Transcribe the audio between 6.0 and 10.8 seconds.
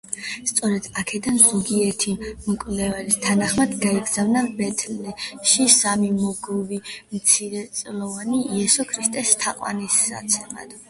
მოგვი მცირეწლოვანი იესო ქრისტეს თაყვანისსაცემად.